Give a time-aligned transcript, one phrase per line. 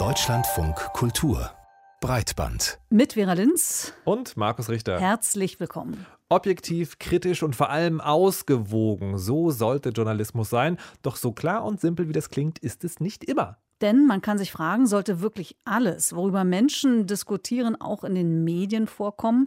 [0.00, 1.52] Deutschlandfunk Kultur
[2.00, 2.80] Breitband.
[2.90, 4.98] Mit Vera Linz und Markus Richter.
[4.98, 6.04] Herzlich willkommen.
[6.28, 9.16] Objektiv, kritisch und vor allem ausgewogen.
[9.16, 10.76] So sollte Journalismus sein.
[11.02, 13.58] Doch so klar und simpel wie das klingt, ist es nicht immer.
[13.80, 18.88] Denn man kann sich fragen, sollte wirklich alles, worüber Menschen diskutieren, auch in den Medien
[18.88, 19.46] vorkommen?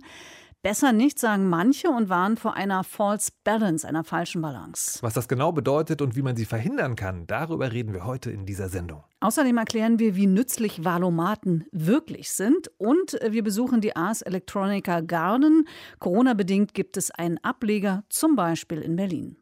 [0.67, 5.01] Besser nicht, sagen manche und warnen vor einer False Balance, einer falschen Balance.
[5.01, 8.45] Was das genau bedeutet und wie man sie verhindern kann, darüber reden wir heute in
[8.45, 9.05] dieser Sendung.
[9.21, 15.69] Außerdem erklären wir, wie nützlich Valomaten wirklich sind und wir besuchen die Ars Electronica Garden.
[15.99, 19.37] Corona-bedingt gibt es einen Ableger, zum Beispiel in Berlin.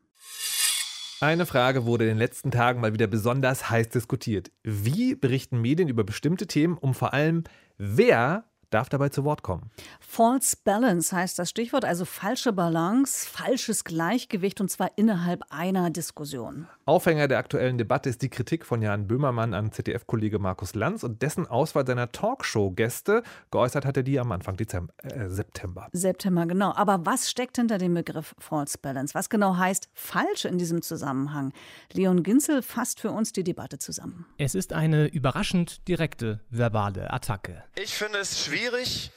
[1.21, 4.51] Eine Frage wurde in den letzten Tagen mal wieder besonders heiß diskutiert.
[4.61, 7.45] Wie berichten Medien über bestimmte Themen, um vor allem
[7.79, 9.69] wer darf dabei zu Wort kommen.
[9.99, 16.67] False Balance heißt das Stichwort, also falsche Balance, falsches Gleichgewicht und zwar innerhalb einer Diskussion.
[16.85, 21.21] Aufhänger der aktuellen Debatte ist die Kritik von Jan Böhmermann an ZDF-Kollege Markus Lanz und
[21.21, 23.23] dessen Auswahl seiner Talkshow-Gäste.
[23.51, 25.87] Geäußert hat er die am Anfang Dezember, äh, September.
[25.93, 26.73] September, genau.
[26.75, 29.13] Aber was steckt hinter dem Begriff False Balance?
[29.15, 31.53] Was genau heißt falsch in diesem Zusammenhang?
[31.93, 34.25] Leon Ginzel fasst für uns die Debatte zusammen.
[34.37, 37.63] Es ist eine überraschend direkte verbale Attacke.
[37.75, 39.11] Ich finde es schwierig schwierig,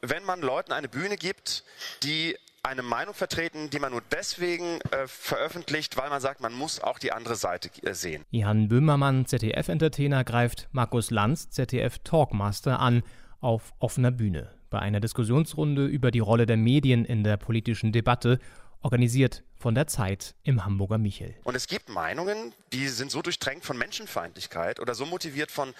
[0.00, 1.64] wenn man Leuten eine Bühne gibt,
[2.04, 6.80] die eine Meinung vertreten, die man nur deswegen äh, veröffentlicht, weil man sagt, man muss
[6.80, 8.24] auch die andere Seite äh, sehen.
[8.30, 13.02] Jan Böhmermann, ZDF-Entertainer, greift Markus Lanz, ZDF-Talkmaster, an
[13.40, 18.38] auf offener Bühne bei einer Diskussionsrunde über die Rolle der Medien in der politischen Debatte
[18.82, 21.34] organisiert von der Zeit im Hamburger Michel.
[21.44, 25.74] Und es gibt Meinungen, die sind so durchtränkt von Menschenfeindlichkeit oder so motiviert von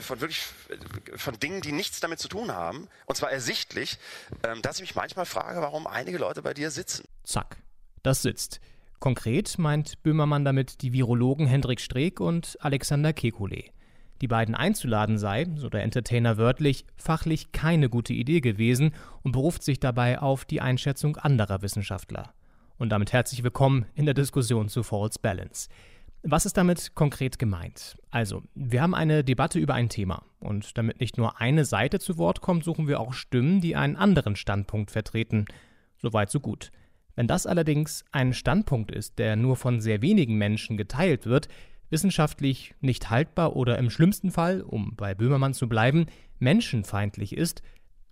[0.00, 3.98] von wirklich äh, von Dingen, die nichts damit zu tun haben, und zwar ersichtlich,
[4.42, 7.04] ähm, dass ich mich manchmal frage, warum einige Leute bei dir sitzen.
[7.24, 7.58] Zack,
[8.02, 8.60] das sitzt.
[9.00, 13.70] Konkret meint Böhmermann damit die Virologen Hendrik Streeck und Alexander Kekulé.
[14.20, 19.62] Die beiden einzuladen sei, so der Entertainer wörtlich, fachlich keine gute Idee gewesen und beruft
[19.62, 22.32] sich dabei auf die Einschätzung anderer Wissenschaftler.
[22.78, 25.68] Und damit herzlich willkommen in der Diskussion zu False Balance.
[26.26, 27.98] Was ist damit konkret gemeint?
[28.10, 32.16] Also, wir haben eine Debatte über ein Thema und damit nicht nur eine Seite zu
[32.16, 35.44] Wort kommt, suchen wir auch Stimmen, die einen anderen Standpunkt vertreten.
[35.98, 36.70] Soweit so gut.
[37.14, 41.48] Wenn das allerdings ein Standpunkt ist, der nur von sehr wenigen Menschen geteilt wird,
[41.90, 46.06] wissenschaftlich nicht haltbar oder im schlimmsten Fall, um bei Böhmermann zu bleiben,
[46.38, 47.60] menschenfeindlich ist,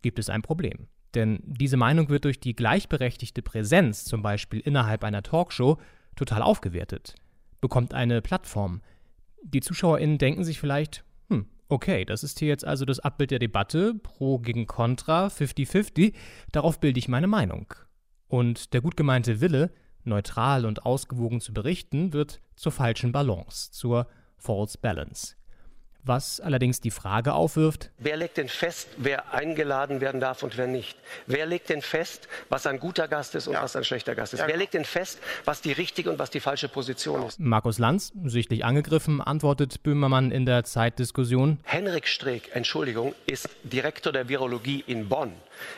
[0.02, 0.86] gibt es ein Problem.
[1.14, 5.78] Denn diese Meinung wird durch die gleichberechtigte Präsenz, zum Beispiel innerhalb einer Talkshow,
[6.14, 7.14] total aufgewertet
[7.62, 8.82] bekommt eine Plattform.
[9.42, 13.38] Die ZuschauerInnen denken sich vielleicht, hm, okay, das ist hier jetzt also das Abbild der
[13.38, 16.12] Debatte, pro gegen contra, 50-50,
[16.52, 17.72] darauf bilde ich meine Meinung.
[18.28, 19.72] Und der gut gemeinte Wille,
[20.04, 24.06] neutral und ausgewogen zu berichten, wird zur falschen Balance, zur
[24.36, 25.36] False Balance
[26.04, 30.66] was allerdings die Frage aufwirft, wer legt denn fest, wer eingeladen werden darf und wer
[30.66, 30.96] nicht?
[31.26, 33.62] Wer legt denn fest, was ein guter Gast ist und ja.
[33.62, 34.40] was ein schlechter Gast ist?
[34.40, 37.38] Ja, wer legt denn fest, was die richtige und was die falsche Position ist?
[37.38, 41.58] Markus Lanz, sichtlich angegriffen, antwortet Böhmermann in der Zeitdiskussion.
[41.64, 45.32] Henrik Streeck, Entschuldigung, ist Direktor der Virologie in Bonn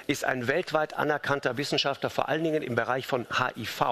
[0.07, 3.83] ist ein weltweit anerkannter Wissenschaftler, vor allen Dingen im Bereich von HIV.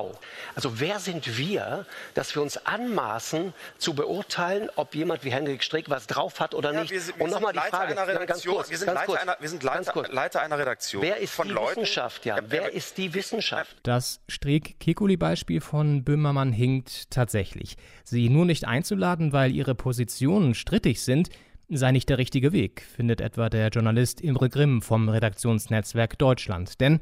[0.54, 5.90] Also wer sind wir, dass wir uns anmaßen zu beurteilen, ob jemand wie Henrik Strick
[5.90, 6.90] was drauf hat oder nicht?
[6.90, 7.94] Ja, wir, wir Und nochmal die Frage,
[8.26, 11.02] ganz kurz, wir sind, ganz Leiter, kurz, einer, wir sind Leiter, Leiter, einer Redaktion.
[11.02, 12.38] Wer ist von die Leuten, Wissenschaft, ja?
[12.46, 13.76] Wer ist die Wissenschaft?
[13.82, 17.76] Das Streeck-Kekuli-Beispiel von Böhmermann hinkt tatsächlich.
[18.04, 21.30] Sie nur nicht einzuladen, weil ihre Positionen strittig sind,
[21.68, 26.80] sei nicht der richtige Weg, findet etwa der Journalist Imre Grimm vom Redaktionsnetzwerk Deutschland.
[26.80, 27.00] Denn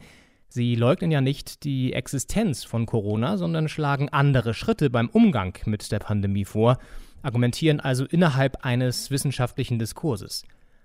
[0.49, 5.91] sie leugnen ja nicht die Existenz von Corona, sondern schlagen andere Schritte beim Umgang mit
[5.93, 6.79] der Pandemie vor,
[7.23, 10.45] argumentieren also innerhalb eines wissenschaftlichen Diskurses.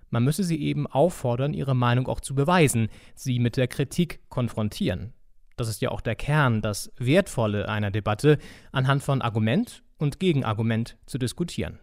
[0.10, 5.14] Man müsse sie eben auffordern, ihre Meinung auch zu beweisen, sie mit der Kritik konfrontieren.
[5.58, 8.38] Das ist ja auch der Kern, das Wertvolle einer Debatte,
[8.72, 11.80] anhand von Argument und Gegenargument zu diskutieren.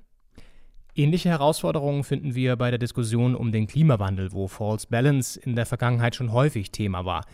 [0.94, 5.64] Ähnliche Herausforderungen finden wir bei der Diskussion um den Klimawandel, wo False Balance in der
[5.64, 7.24] Vergangenheit schon häufig Thema war.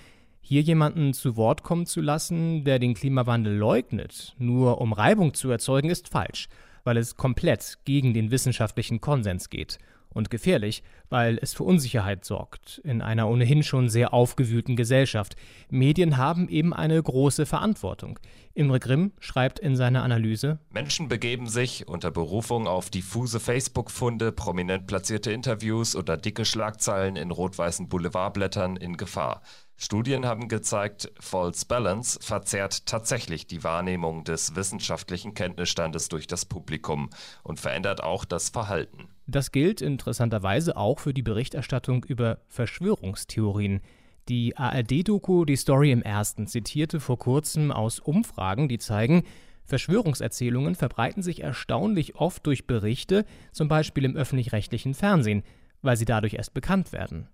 [0.41, 5.51] Hier jemanden zu Wort kommen zu lassen, der den Klimawandel leugnet, nur um Reibung zu
[5.51, 6.49] erzeugen, ist falsch,
[6.85, 9.79] weil es komplett gegen den wissenschaftlichen Konsens geht.
[10.11, 15.37] und gefährlich, weil es für Unsicherheit sorgt in einer ohnehin schon sehr aufgewühlten Gesellschaft.
[15.71, 18.19] Medien haben eben eine große Verantwortung.
[18.55, 24.87] Imre Grimm schreibt in seiner Analyse: Menschen begeben sich unter Berufung auf diffuse Facebook-Funde, prominent
[24.87, 29.43] platzierte Interviews oder dicke Schlagzeilen in rot-weißen Boulevardblättern in Gefahr.
[29.81, 37.11] Studien haben gezeigt, False Balance verzerrt tatsächlich die Wahrnehmung des wissenschaftlichen Kenntnisstandes durch das Publikum
[37.45, 39.09] und verändert auch das Verhalten.
[39.29, 43.81] Das gilt interessanterweise auch für die Berichterstattung über Verschwörungstheorien.
[44.29, 49.23] Die ARD-Doku Die Story im Ersten zitierte vor kurzem aus Umfragen, die zeigen,
[49.65, 55.45] Verschwörungserzählungen verbreiten sich erstaunlich oft durch Berichte, zum Beispiel im öffentlich-rechtlichen Fernsehen,
[55.83, 57.29] weil sie dadurch erst bekannt werden.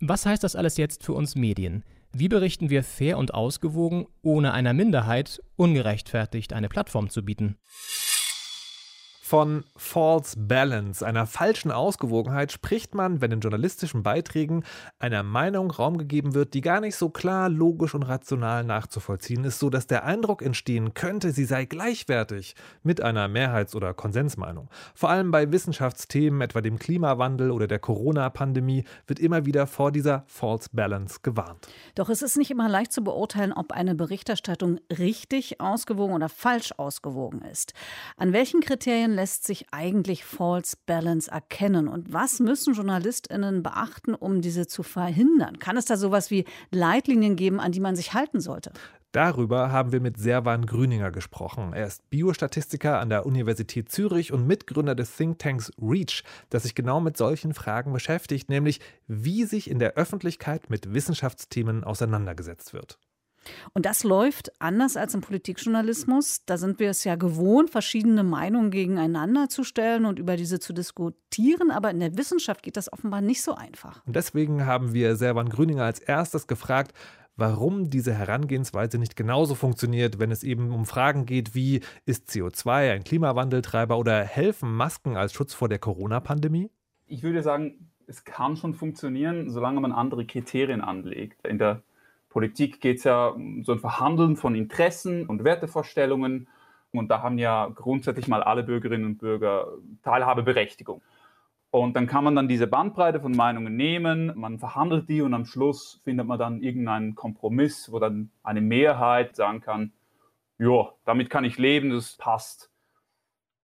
[0.00, 1.84] Was heißt das alles jetzt für uns Medien?
[2.12, 7.56] Wie berichten wir fair und ausgewogen, ohne einer Minderheit ungerechtfertigt eine Plattform zu bieten?
[9.34, 14.62] Von False Balance, einer falschen Ausgewogenheit, spricht man, wenn in journalistischen Beiträgen
[15.00, 19.58] einer Meinung Raum gegeben wird, die gar nicht so klar, logisch und rational nachzuvollziehen ist,
[19.58, 22.54] so dass der Eindruck entstehen könnte, sie sei gleichwertig
[22.84, 24.70] mit einer Mehrheits- oder Konsensmeinung.
[24.94, 30.22] Vor allem bei Wissenschaftsthemen, etwa dem Klimawandel oder der Corona-Pandemie, wird immer wieder vor dieser
[30.28, 31.66] False Balance gewarnt.
[31.96, 36.70] Doch es ist nicht immer leicht zu beurteilen, ob eine Berichterstattung richtig ausgewogen oder falsch
[36.76, 37.72] ausgewogen ist.
[38.16, 41.88] An welchen Kriterien lässt sich eigentlich False Balance erkennen?
[41.88, 45.58] Und was müssen JournalistInnen beachten, um diese zu verhindern?
[45.58, 48.72] Kann es da sowas wie Leitlinien geben, an die man sich halten sollte?
[49.14, 51.72] Darüber haben wir mit Servan Grüninger gesprochen.
[51.72, 57.00] Er ist Biostatistiker an der Universität Zürich und Mitgründer des Thinktanks REACH, das sich genau
[57.00, 62.98] mit solchen Fragen beschäftigt, nämlich wie sich in der Öffentlichkeit mit Wissenschaftsthemen auseinandergesetzt wird.
[63.72, 66.44] Und das läuft anders als im Politikjournalismus.
[66.46, 70.72] Da sind wir es ja gewohnt, verschiedene Meinungen gegeneinander zu stellen und über diese zu
[70.72, 71.70] diskutieren.
[71.70, 74.04] Aber in der Wissenschaft geht das offenbar nicht so einfach.
[74.06, 76.92] Und deswegen haben wir Servan Grüninger als erstes gefragt,
[77.36, 82.92] warum diese Herangehensweise nicht genauso funktioniert, wenn es eben um Fragen geht wie, ist CO2
[82.92, 86.70] ein Klimawandeltreiber oder helfen Masken als Schutz vor der Corona-Pandemie?
[87.06, 91.46] Ich würde sagen, es kann schon funktionieren, solange man andere Kriterien anlegt.
[91.46, 91.82] In der
[92.34, 96.48] Politik geht es ja um so ein Verhandeln von Interessen und Wertevorstellungen.
[96.90, 99.68] Und da haben ja grundsätzlich mal alle Bürgerinnen und Bürger
[100.02, 101.00] Teilhabeberechtigung.
[101.70, 105.44] Und dann kann man dann diese Bandbreite von Meinungen nehmen, man verhandelt die und am
[105.44, 109.92] Schluss findet man dann irgendeinen Kompromiss, wo dann eine Mehrheit sagen kann,
[110.58, 112.68] ja, damit kann ich leben, das passt.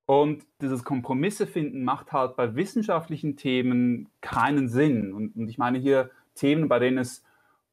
[0.06, 5.12] Und dieses Kompromisse finden macht halt bei wissenschaftlichen Themen keinen Sinn.
[5.12, 7.24] Und, und ich meine hier Themen, bei denen es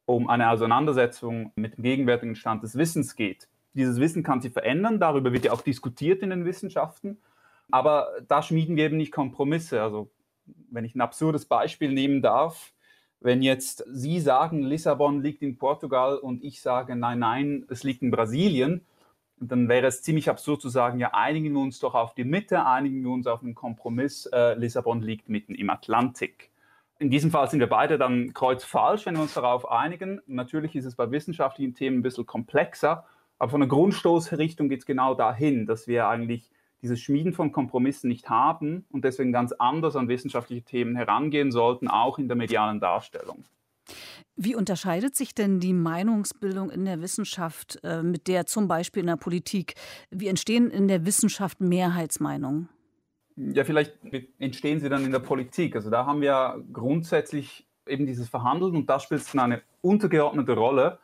[0.08, 3.46] um eine Auseinandersetzung mit dem gegenwärtigen Stand des Wissens geht.
[3.74, 7.18] Dieses Wissen kann sich verändern, darüber wird ja auch diskutiert in den Wissenschaften,
[7.70, 9.82] aber da schmieden wir eben nicht Kompromisse.
[9.82, 10.10] Also
[10.70, 12.72] wenn ich ein absurdes Beispiel nehmen darf,
[13.20, 18.00] wenn jetzt Sie sagen, Lissabon liegt in Portugal und ich sage, nein, nein, es liegt
[18.00, 18.86] in Brasilien,
[19.38, 22.64] dann wäre es ziemlich absurd zu sagen, ja, einigen wir uns doch auf die Mitte,
[22.64, 26.50] einigen wir uns auf einen Kompromiss, äh, Lissabon liegt mitten im Atlantik.
[27.00, 30.20] In diesem Fall sind wir beide dann kreuzfalsch, wenn wir uns darauf einigen.
[30.26, 33.04] Natürlich ist es bei wissenschaftlichen Themen ein bisschen komplexer,
[33.38, 36.50] aber von der Grundstoßrichtung geht es genau dahin, dass wir eigentlich
[36.82, 41.88] dieses Schmieden von Kompromissen nicht haben und deswegen ganz anders an wissenschaftliche Themen herangehen sollten,
[41.88, 43.44] auch in der medialen Darstellung.
[44.36, 49.08] Wie unterscheidet sich denn die Meinungsbildung in der Wissenschaft äh, mit der zum Beispiel in
[49.08, 49.74] der Politik?
[50.10, 52.68] Wie entstehen in der Wissenschaft Mehrheitsmeinungen?
[53.38, 53.96] Ja, vielleicht
[54.38, 55.76] entstehen sie dann in der Politik.
[55.76, 60.54] Also da haben wir grundsätzlich eben dieses Verhandeln und da spielt es dann eine untergeordnete
[60.54, 60.98] Rolle,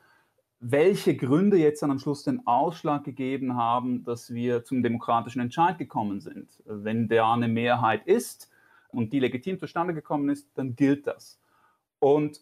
[0.61, 5.79] welche Gründe jetzt dann am Schluss den Ausschlag gegeben haben, dass wir zum demokratischen Entscheid
[5.79, 6.63] gekommen sind.
[6.65, 8.51] Wenn der eine Mehrheit ist
[8.89, 11.39] und die legitim zustande gekommen ist, dann gilt das.
[11.99, 12.41] Und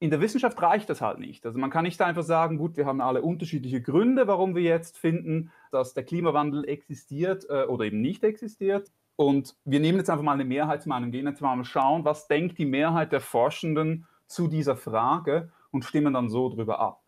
[0.00, 1.46] in der Wissenschaft reicht das halt nicht.
[1.46, 4.98] Also man kann nicht einfach sagen, gut, wir haben alle unterschiedliche Gründe, warum wir jetzt
[4.98, 8.90] finden, dass der Klimawandel existiert äh, oder eben nicht existiert.
[9.16, 12.64] Und wir nehmen jetzt einfach mal eine Mehrheitsmeinung, gehen jetzt mal schauen, was denkt die
[12.64, 17.02] Mehrheit der Forschenden zu dieser Frage und stimmen dann so drüber ab.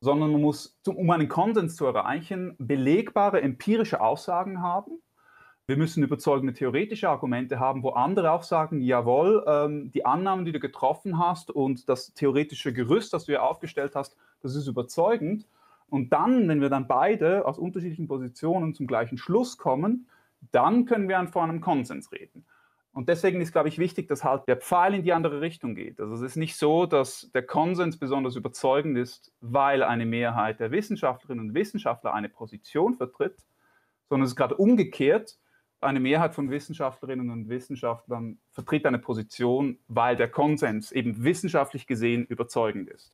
[0.00, 5.00] Sondern man muss, um einen Konsens zu erreichen, belegbare empirische Aussagen haben.
[5.66, 10.52] Wir müssen überzeugende theoretische Argumente haben, wo andere auch sagen, jawohl, ähm, die Annahmen, die
[10.52, 15.46] du getroffen hast und das theoretische Gerüst, das du ja aufgestellt hast, das ist überzeugend.
[15.88, 20.06] Und dann, wenn wir dann beide aus unterschiedlichen Positionen zum gleichen Schluss kommen,
[20.52, 22.46] dann können wir von einem Konsens reden.
[22.92, 25.98] Und deswegen ist, glaube ich, wichtig, dass halt der Pfeil in die andere Richtung geht.
[25.98, 30.70] Also es ist nicht so, dass der Konsens besonders überzeugend ist, weil eine Mehrheit der
[30.70, 33.44] Wissenschaftlerinnen und Wissenschaftler eine Position vertritt,
[34.08, 35.38] sondern es ist gerade umgekehrt.
[35.80, 42.24] eine Mehrheit von Wissenschaftlerinnen und Wissenschaftlern vertritt eine Position, weil der Konsens eben wissenschaftlich gesehen
[42.24, 43.12] überzeugend ist.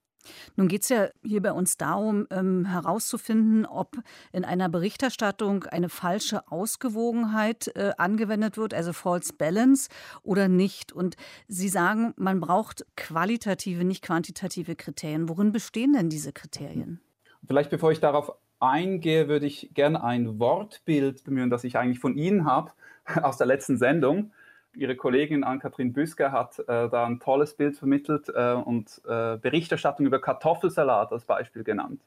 [0.57, 3.97] Nun geht es ja hier bei uns darum, ähm, herauszufinden, ob
[4.33, 9.89] in einer Berichterstattung eine falsche Ausgewogenheit äh, angewendet wird, also False Balance
[10.23, 10.93] oder nicht.
[10.93, 11.17] Und
[11.49, 15.29] Sie sagen, man braucht qualitative, nicht quantitative Kriterien.
[15.29, 17.01] Worin bestehen denn diese Kriterien?
[17.47, 22.17] Vielleicht bevor ich darauf eingehe, würde ich gerne ein Wortbild bemühen, das ich eigentlich von
[22.17, 22.73] Ihnen habe
[23.23, 24.33] aus der letzten Sendung.
[24.75, 30.07] Ihre Kollegin Ann-Kathrin Büsker hat äh, da ein tolles Bild vermittelt äh, und äh, Berichterstattung
[30.07, 32.01] über Kartoffelsalat als Beispiel genannt.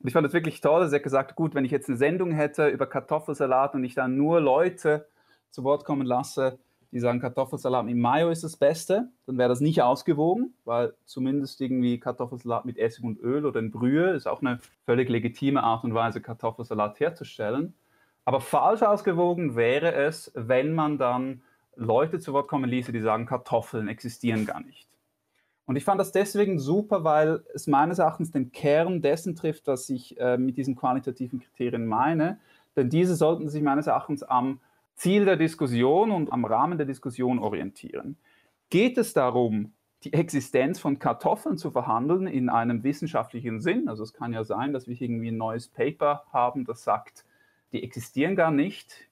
[0.00, 0.88] Und ich fand das wirklich toll.
[0.88, 4.16] Sie hat gesagt, gut, wenn ich jetzt eine Sendung hätte über Kartoffelsalat und ich dann
[4.16, 5.06] nur Leute
[5.50, 6.58] zu Wort kommen lasse,
[6.94, 11.60] die sagen, Kartoffelsalat mit Mayo ist das Beste, dann wäre das nicht ausgewogen, weil zumindest
[11.60, 15.84] irgendwie Kartoffelsalat mit Essig und Öl oder in Brühe ist auch eine völlig legitime Art
[15.84, 17.74] und Weise, Kartoffelsalat herzustellen.
[18.24, 21.42] Aber falsch ausgewogen wäre es, wenn man dann
[21.76, 24.88] Leute zu Wort kommen ließe, die sagen, Kartoffeln existieren gar nicht.
[25.66, 29.88] Und ich fand das deswegen super, weil es meines Erachtens den Kern dessen trifft, was
[29.88, 32.38] ich äh, mit diesen qualitativen Kriterien meine.
[32.76, 34.60] Denn diese sollten sich meines Erachtens am
[34.94, 38.16] Ziel der Diskussion und am Rahmen der Diskussion orientieren.
[38.68, 39.72] Geht es darum,
[40.04, 43.88] die Existenz von Kartoffeln zu verhandeln in einem wissenschaftlichen Sinn?
[43.88, 47.24] Also es kann ja sein, dass wir irgendwie ein neues Paper haben, das sagt,
[47.72, 49.08] die existieren gar nicht.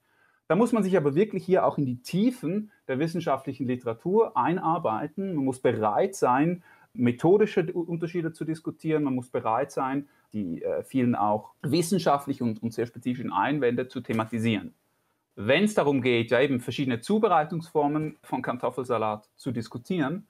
[0.53, 5.35] Da muss man sich aber wirklich hier auch in die Tiefen der wissenschaftlichen Literatur einarbeiten.
[5.35, 9.05] Man muss bereit sein, methodische Unterschiede zu diskutieren.
[9.05, 14.03] Man muss bereit sein, die äh, vielen auch wissenschaftlichen und, und sehr spezifischen Einwände zu
[14.03, 14.75] thematisieren.
[15.37, 20.29] Wenn es darum geht, ja eben verschiedene Zubereitungsformen von Kartoffelsalat zu diskutieren,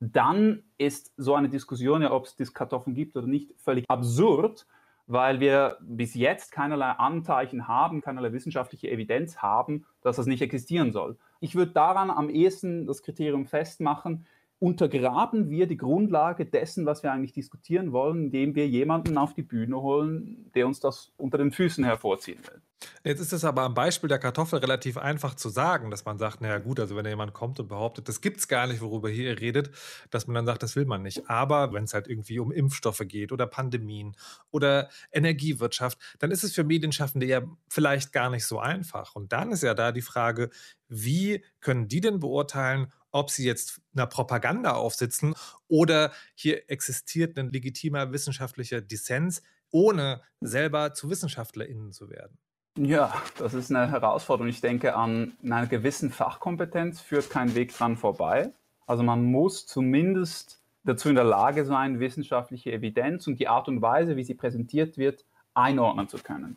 [0.00, 4.66] dann ist so eine Diskussion, ja, ob es Kartoffeln gibt oder nicht, völlig absurd,
[5.10, 10.92] weil wir bis jetzt keinerlei Anzeichen haben, keinerlei wissenschaftliche Evidenz haben, dass das nicht existieren
[10.92, 11.18] soll.
[11.40, 14.26] Ich würde daran am ehesten das Kriterium festmachen,
[14.60, 19.42] untergraben wir die Grundlage dessen, was wir eigentlich diskutieren wollen, indem wir jemanden auf die
[19.42, 22.60] Bühne holen, der uns das unter den Füßen hervorziehen will.
[23.04, 26.40] Jetzt ist es aber am Beispiel der Kartoffel relativ einfach zu sagen, dass man sagt,
[26.40, 29.30] naja gut, also wenn jemand kommt und behauptet, das gibt es gar nicht, worüber hier
[29.30, 29.70] ihr redet,
[30.10, 31.28] dass man dann sagt, das will man nicht.
[31.28, 34.16] Aber wenn es halt irgendwie um Impfstoffe geht oder Pandemien
[34.50, 39.14] oder Energiewirtschaft, dann ist es für Medienschaffende ja vielleicht gar nicht so einfach.
[39.14, 40.50] Und dann ist ja da die Frage,
[40.88, 45.34] wie können die denn beurteilen, ob sie jetzt einer Propaganda aufsitzen
[45.68, 52.38] oder hier existiert ein legitimer wissenschaftlicher Dissens, ohne selber zu WissenschaftlerInnen zu werden?
[52.76, 54.48] Ja, das ist eine Herausforderung.
[54.48, 58.52] Ich denke, an einer gewissen Fachkompetenz führt kein Weg dran vorbei.
[58.86, 63.82] Also man muss zumindest dazu in der Lage sein, wissenschaftliche Evidenz und die Art und
[63.82, 66.56] Weise, wie sie präsentiert wird, einordnen zu können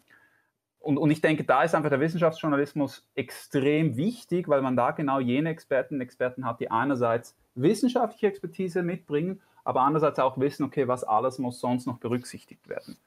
[0.83, 5.21] und, und ich denke, da ist einfach der Wissenschaftsjournalismus extrem wichtig, weil man da genau
[5.21, 11.05] jene Experten Experten hat, die einerseits wissenschaftliche Expertise mitbringen, aber andererseits auch wissen, okay, was
[11.05, 12.97] alles muss sonst noch berücksichtigt werden.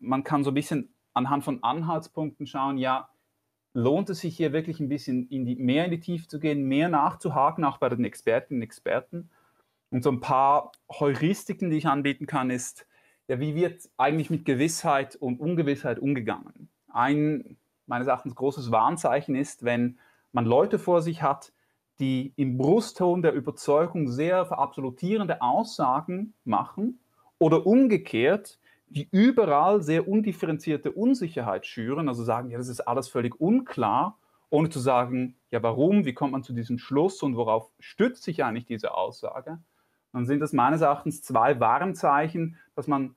[0.00, 3.10] Man kann so ein bisschen anhand von Anhaltspunkten schauen, ja,
[3.74, 6.64] lohnt es sich hier wirklich ein bisschen in die, mehr in die Tiefe zu gehen,
[6.64, 9.28] mehr nachzuhaken, auch bei den Expertinnen und Experten.
[9.90, 12.86] Und so ein paar Heuristiken, die ich anbieten kann, ist,
[13.28, 16.70] ja, wie wird eigentlich mit Gewissheit und Ungewissheit umgegangen?
[16.94, 17.56] Ein
[17.86, 19.98] meines Erachtens großes Warnzeichen ist, wenn
[20.32, 21.52] man Leute vor sich hat,
[21.98, 27.00] die im Brustton der Überzeugung sehr verabsolutierende Aussagen machen
[27.38, 33.40] oder umgekehrt, die überall sehr undifferenzierte Unsicherheit schüren, also sagen, ja, das ist alles völlig
[33.40, 34.18] unklar,
[34.50, 38.44] ohne zu sagen, ja, warum, wie kommt man zu diesem Schluss und worauf stützt sich
[38.44, 39.58] eigentlich diese Aussage,
[40.12, 43.14] dann sind das meines Erachtens zwei Warnzeichen, dass man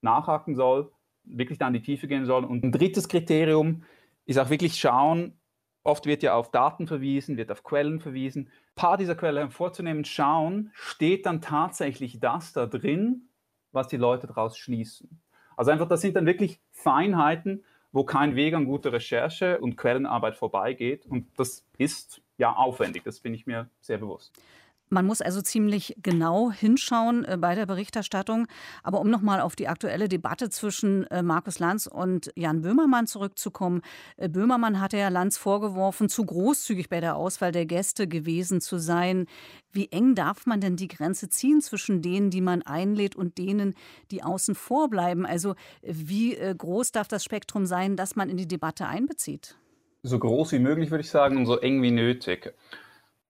[0.00, 0.90] nachhaken soll,
[1.30, 2.44] wirklich da in die Tiefe gehen sollen.
[2.44, 3.84] Und ein drittes Kriterium
[4.26, 5.38] ist auch wirklich schauen,
[5.82, 8.46] oft wird ja auf Daten verwiesen, wird auf Quellen verwiesen.
[8.46, 13.28] Ein paar dieser Quellen hervorzunehmen, schauen, steht dann tatsächlich das da drin,
[13.72, 15.20] was die Leute daraus schließen.
[15.56, 20.36] Also einfach, das sind dann wirklich Feinheiten, wo kein Weg an guter Recherche und Quellenarbeit
[20.36, 21.06] vorbeigeht.
[21.06, 24.40] Und das ist ja aufwendig, das bin ich mir sehr bewusst.
[24.90, 28.46] Man muss also ziemlich genau hinschauen äh, bei der Berichterstattung.
[28.82, 33.82] Aber um nochmal auf die aktuelle Debatte zwischen äh, Markus Lanz und Jan Böhmermann zurückzukommen.
[34.16, 38.78] Äh, Böhmermann hatte ja Lanz vorgeworfen, zu großzügig bei der Auswahl der Gäste gewesen zu
[38.78, 39.26] sein.
[39.72, 43.74] Wie eng darf man denn die Grenze ziehen zwischen denen, die man einlädt und denen,
[44.10, 45.26] die außen vor bleiben?
[45.26, 49.56] Also wie groß darf das Spektrum sein, das man in die Debatte einbezieht?
[50.02, 52.54] So groß wie möglich, würde ich sagen, und so eng wie nötig.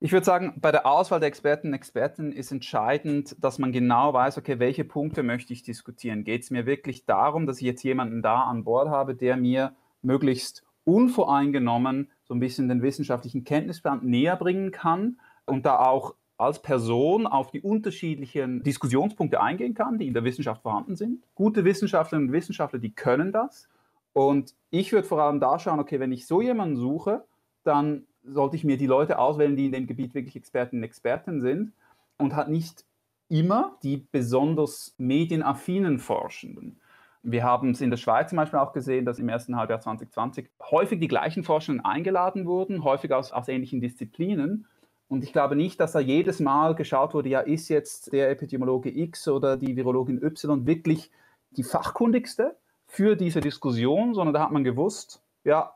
[0.01, 4.13] Ich würde sagen, bei der Auswahl der Experten und Experten ist entscheidend, dass man genau
[4.13, 6.23] weiß, okay, welche Punkte möchte ich diskutieren.
[6.23, 9.75] Geht es mir wirklich darum, dass ich jetzt jemanden da an Bord habe, der mir
[10.03, 16.63] möglichst unvoreingenommen so ein bisschen den wissenschaftlichen Kenntnisstand näher bringen kann und da auch als
[16.63, 21.25] Person auf die unterschiedlichen Diskussionspunkte eingehen kann, die in der Wissenschaft vorhanden sind.
[21.35, 23.69] Gute Wissenschaftlerinnen und Wissenschaftler, die können das.
[24.13, 27.25] Und ich würde vor allem da schauen, okay, wenn ich so jemanden suche,
[27.65, 31.41] dann sollte ich mir die Leute auswählen, die in dem Gebiet wirklich Expertinnen und Experten
[31.41, 31.73] sind
[32.17, 32.85] und hat nicht
[33.29, 36.81] immer die besonders medienaffinen Forschenden.
[37.23, 40.49] Wir haben es in der Schweiz zum Beispiel auch gesehen, dass im ersten Halbjahr 2020
[40.71, 44.67] häufig die gleichen Forschenden eingeladen wurden, häufig aus, aus ähnlichen Disziplinen.
[45.09, 48.97] Und ich glaube nicht, dass da jedes Mal geschaut wurde, ja, ist jetzt der Epidemiologe
[48.97, 51.11] X oder die Virologin Y wirklich
[51.51, 52.57] die fachkundigste
[52.87, 55.73] für diese Diskussion, sondern da hat man gewusst, ja,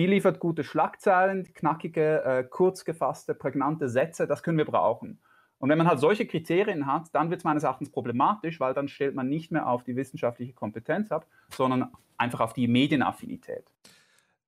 [0.00, 5.20] die liefert gute Schlagzeilen, knackige, äh, kurz gefasste, prägnante Sätze, das können wir brauchen.
[5.58, 8.88] Und wenn man halt solche Kriterien hat, dann wird es meines Erachtens problematisch, weil dann
[8.88, 13.70] stellt man nicht mehr auf die wissenschaftliche Kompetenz ab, sondern einfach auf die Medienaffinität.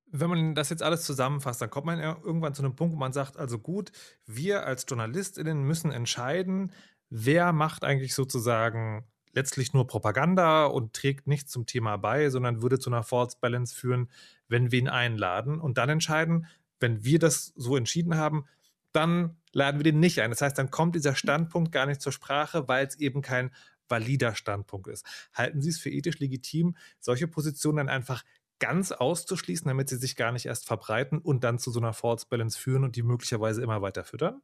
[0.07, 2.97] Wenn man das jetzt alles zusammenfasst, dann kommt man ja irgendwann zu einem Punkt, wo
[2.97, 3.91] man sagt, also gut,
[4.25, 6.71] wir als JournalistInnen müssen entscheiden,
[7.11, 12.79] wer macht eigentlich sozusagen letztlich nur Propaganda und trägt nichts zum Thema bei, sondern würde
[12.79, 14.09] zu einer False Balance führen,
[14.47, 16.47] wenn wir ihn einladen und dann entscheiden,
[16.79, 18.45] wenn wir das so entschieden haben,
[18.91, 20.29] dann laden wir den nicht ein.
[20.29, 23.51] Das heißt, dann kommt dieser Standpunkt gar nicht zur Sprache, weil es eben kein
[23.87, 25.05] valider Standpunkt ist.
[25.33, 28.23] Halten Sie es für ethisch legitim, solche Positionen dann einfach
[28.59, 32.25] ganz auszuschließen, damit sie sich gar nicht erst verbreiten und dann zu so einer False
[32.29, 34.41] Balance führen und die möglicherweise immer weiter füttern?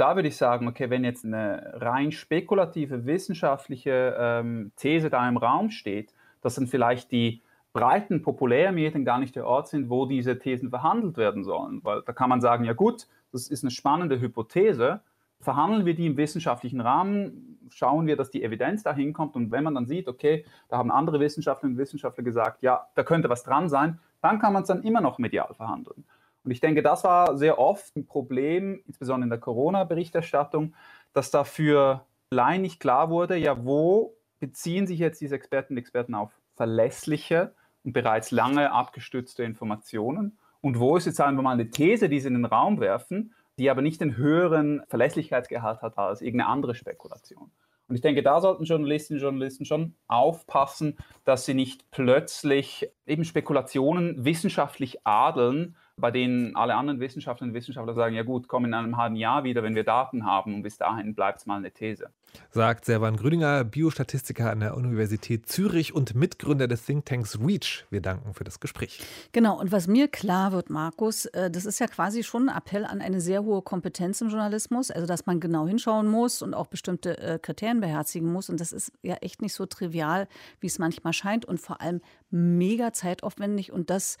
[0.00, 5.36] Da würde ich sagen, okay, wenn jetzt eine rein spekulative wissenschaftliche ähm, These da im
[5.36, 7.42] Raum steht, dass dann vielleicht die
[7.74, 11.84] breiten Populärmedien gar nicht der Ort sind, wo diese Thesen verhandelt werden sollen.
[11.84, 15.02] Weil da kann man sagen, ja gut, das ist eine spannende Hypothese.
[15.38, 19.64] Verhandeln wir die im wissenschaftlichen Rahmen, schauen wir, dass die Evidenz dahin kommt und wenn
[19.64, 23.42] man dann sieht, okay, da haben andere Wissenschaftlerinnen und Wissenschaftler gesagt, ja, da könnte was
[23.42, 26.06] dran sein, dann kann man es dann immer noch medial verhandeln.
[26.44, 30.74] Und ich denke, das war sehr oft ein Problem, insbesondere in der Corona-Berichterstattung,
[31.12, 36.14] dass dafür allein nicht klar wurde, ja, wo beziehen sich jetzt diese Experten und Experten
[36.14, 37.54] auf verlässliche
[37.84, 42.28] und bereits lange abgestützte Informationen und wo ist jetzt einfach mal eine These, die sie
[42.28, 47.50] in den Raum werfen, die aber nicht den höheren Verlässlichkeitsgehalt hat als irgendeine andere Spekulation.
[47.90, 53.24] Und ich denke, da sollten Journalistinnen und Journalisten schon aufpassen, dass sie nicht plötzlich eben
[53.24, 58.74] Spekulationen wissenschaftlich adeln bei denen alle anderen Wissenschaftlerinnen und Wissenschaftler sagen, ja gut, komm in
[58.74, 61.70] einem halben Jahr wieder, wenn wir Daten haben und bis dahin bleibt es mal eine
[61.70, 62.10] These.
[62.52, 67.86] Sagt Servan Grüdinger, Biostatistiker an der Universität Zürich und Mitgründer des Thinktanks REACH.
[67.90, 69.00] Wir danken für das Gespräch.
[69.30, 72.84] Genau, und was mir klar wird, Markus, äh, das ist ja quasi schon ein Appell
[72.84, 76.66] an eine sehr hohe Kompetenz im Journalismus, also dass man genau hinschauen muss und auch
[76.66, 78.50] bestimmte äh, Kriterien beherzigen muss.
[78.50, 80.26] Und das ist ja echt nicht so trivial,
[80.58, 84.18] wie es manchmal scheint und vor allem mega zeitaufwendig und das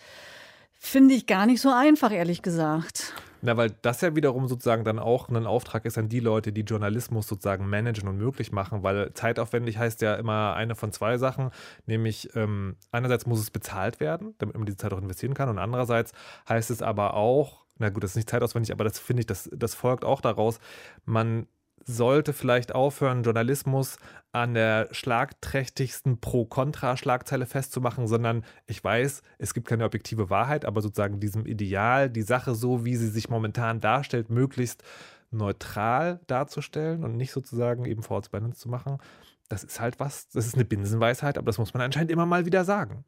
[0.82, 3.12] Finde ich gar nicht so einfach, ehrlich gesagt.
[3.42, 6.62] Na, weil das ja wiederum sozusagen dann auch ein Auftrag ist an die Leute, die
[6.62, 11.50] Journalismus sozusagen managen und möglich machen, weil zeitaufwendig heißt ja immer eine von zwei Sachen,
[11.84, 15.58] nämlich ähm, einerseits muss es bezahlt werden, damit man diese Zeit auch investieren kann und
[15.58, 16.12] andererseits
[16.48, 19.50] heißt es aber auch, na gut, das ist nicht zeitaufwendig, aber das finde ich, das,
[19.52, 20.60] das folgt auch daraus,
[21.04, 21.46] man
[21.84, 23.98] sollte vielleicht aufhören, Journalismus
[24.32, 31.18] an der schlagträchtigsten Pro-Kontra-Schlagzeile festzumachen, sondern ich weiß, es gibt keine objektive Wahrheit, aber sozusagen
[31.18, 34.84] diesem Ideal, die Sache so, wie sie sich momentan darstellt, möglichst
[35.32, 38.98] neutral darzustellen und nicht sozusagen eben Vorurteilsbalance zu machen.
[39.48, 42.46] Das ist halt was, das ist eine Binsenweisheit, aber das muss man anscheinend immer mal
[42.46, 43.04] wieder sagen.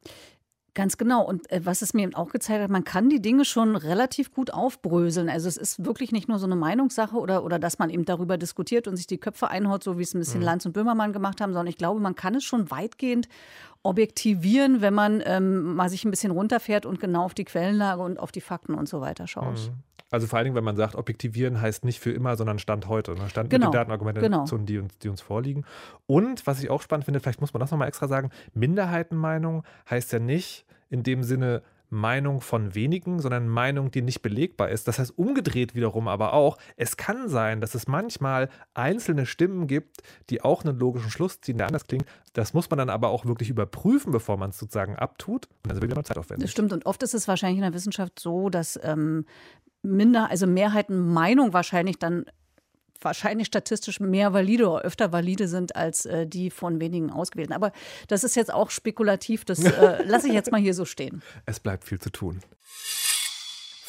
[0.75, 1.23] Ganz genau.
[1.23, 4.33] Und äh, was es mir eben auch gezeigt hat, man kann die Dinge schon relativ
[4.33, 5.29] gut aufbröseln.
[5.29, 8.39] Also es ist wirklich nicht nur so eine Meinungssache oder, oder dass man eben darüber
[8.39, 10.47] diskutiert und sich die Köpfe einhaut, so wie es ein bisschen mhm.
[10.47, 13.29] Lanz und Böhmermann gemacht haben, sondern ich glaube, man kann es schon weitgehend
[13.83, 18.19] objektivieren, wenn man ähm, mal sich ein bisschen runterfährt und genau auf die Quellenlage und
[18.19, 19.59] auf die Fakten und so weiter schaut.
[19.59, 19.75] Mhm.
[20.13, 23.15] Also vor allen Dingen, wenn man sagt, objektivieren heißt nicht für immer, sondern Stand heute.
[23.15, 23.29] Ne?
[23.29, 23.67] Stand genau.
[23.67, 24.45] mit den Datenargumenten, genau.
[24.45, 25.65] die, uns, die uns vorliegen.
[26.07, 30.13] Und was ich auch spannend finde, vielleicht muss man das nochmal extra sagen, Minderheitenmeinung heißt
[30.13, 34.89] ja nicht in dem Sinne Meinung von wenigen, sondern Meinung, die nicht belegbar ist.
[34.89, 40.03] Das heißt umgedreht wiederum aber auch, es kann sein, dass es manchmal einzelne Stimmen gibt,
[40.31, 42.07] die auch einen logischen Schluss ziehen, der anders klingt.
[42.33, 45.47] Das muss man dann aber auch wirklich überprüfen, bevor man es sozusagen abtut.
[45.47, 46.47] Und dann ist wieder mal Zeitaufwendig.
[46.47, 46.73] Das stimmt.
[46.73, 49.27] Und oft ist es wahrscheinlich in der Wissenschaft so, dass ähm,
[49.83, 52.27] Minder, also Mehrheitenmeinung wahrscheinlich dann
[53.01, 57.53] wahrscheinlich statistisch mehr valide oder öfter valide sind als äh, die von wenigen Ausgewählten.
[57.53, 57.73] Aber
[58.09, 61.23] das ist jetzt auch spekulativ, das äh, lasse ich jetzt mal hier so stehen.
[61.47, 62.41] Es bleibt viel zu tun.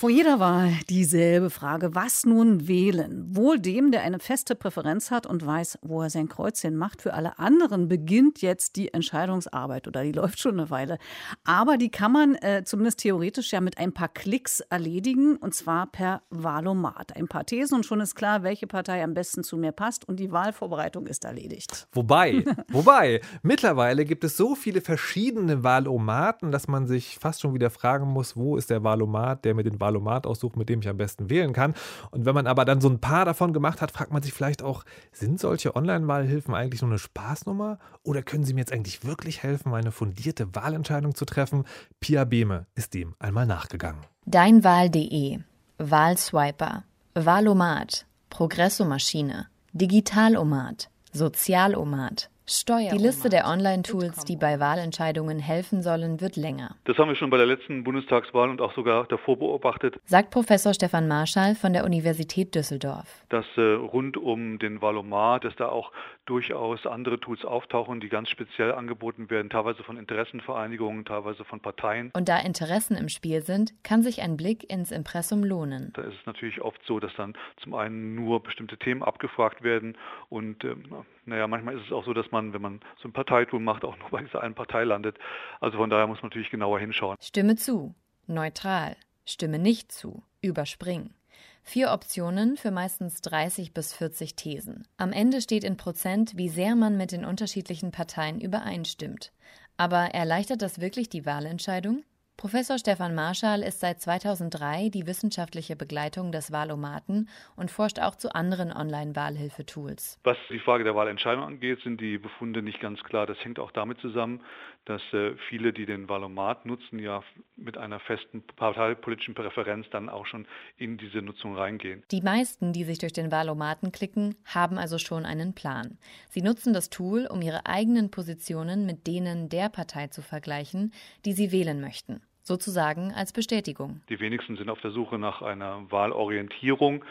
[0.04, 1.96] Vor jeder Wahl dieselbe Frage.
[1.96, 3.26] Was nun wählen?
[3.38, 7.02] Wohl dem, der eine feste Präferenz hat und weiß, wo er sein Kreuzchen macht.
[7.02, 10.98] Für alle anderen beginnt jetzt die Entscheidungsarbeit oder die läuft schon eine Weile.
[11.46, 15.88] Aber die kann man äh, zumindest theoretisch ja mit ein paar Klicks erledigen und zwar
[15.88, 17.16] per Wahlomat.
[17.16, 20.20] Ein paar Thesen und schon ist klar, welche Partei am besten zu mir passt und
[20.20, 21.88] die Wahlvorbereitung ist erledigt.
[21.94, 27.70] Wobei, wobei, mittlerweile gibt es so viele verschiedene Wahlomaten, dass man sich fast schon wieder
[27.70, 30.90] fragen muss, wo ist der Wahlomat, der mir den Wahlomat Wahlomat aussucht, mit dem ich
[30.90, 31.74] am besten wählen kann.
[32.12, 34.64] Und wenn man aber dann so ein paar davon gemacht hat, fragt man sich vielleicht
[34.64, 39.44] auch, sind solche Online-Wahlhilfen eigentlich nur eine Spaßnummer oder können sie mir jetzt eigentlich wirklich
[39.44, 41.66] helfen, eine fundierte Wahlentscheidung zu treffen?
[42.00, 44.02] Pia Behme ist dem einmal nachgegangen.
[44.26, 45.40] Deinwahl.de
[45.78, 52.30] Wahlswiper Wahlomat Progressomaschine Digitalomat Sozialomat.
[52.46, 56.76] Die Liste der Online-Tools, die bei Wahlentscheidungen helfen sollen, wird länger.
[56.84, 59.96] Das haben wir schon bei der letzten Bundestagswahl und auch sogar davor beobachtet.
[60.04, 63.24] Sagt Professor Stefan Marschall von der Universität Düsseldorf.
[63.30, 65.94] Dass äh, rund um den Wahlomat, dass da auch
[66.26, 72.12] durchaus andere Tools auftauchen, die ganz speziell angeboten werden, teilweise von Interessenvereinigungen, teilweise von Parteien.
[72.14, 75.92] Und da Interessen im Spiel sind, kann sich ein Blick ins Impressum lohnen.
[75.96, 79.98] Da ist es natürlich oft so, dass dann zum einen nur bestimmte Themen abgefragt werden
[80.30, 80.84] und ähm,
[81.26, 83.98] naja, manchmal ist es auch so, dass man, wenn man so ein Parteitool macht, auch
[83.98, 85.18] nur bei dieser einen Partei landet.
[85.60, 87.18] Also von daher muss man natürlich genauer hinschauen.
[87.22, 87.96] Stimme zu,
[88.28, 91.14] neutral, stimme nicht zu, überspringen.
[91.63, 94.86] Vier Optionen für meistens 30 bis 40 Thesen.
[94.97, 99.32] Am Ende steht in Prozent, wie sehr man mit den unterschiedlichen Parteien übereinstimmt.
[99.78, 102.04] Aber erleichtert das wirklich die Wahlentscheidung?
[102.44, 108.36] Professor Stefan Marschall ist seit 2003 die wissenschaftliche Begleitung des Wahlomaten und forscht auch zu
[108.36, 110.20] anderen Online-Wahlhilfetools.
[110.26, 113.28] Was die Frage der Wahlentscheidung angeht, sind die Befunde nicht ganz klar.
[113.28, 114.42] Das hängt auch damit zusammen,
[114.84, 117.24] dass äh, viele, die den Wahlomat nutzen, ja
[117.56, 122.04] mit einer festen parteipolitischen Präferenz dann auch schon in diese Nutzung reingehen.
[122.12, 125.98] Die meisten, die sich durch den Wahlomaten klicken, haben also schon einen Plan.
[126.28, 130.92] Sie nutzen das Tool, um ihre eigenen Positionen mit denen der Partei zu vergleichen,
[131.24, 134.02] die sie wählen möchten sozusagen als Bestätigung.
[134.10, 137.04] Die wenigsten sind auf der Suche nach einer Wahlorientierung.